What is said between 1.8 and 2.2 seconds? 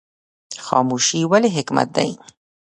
دی؟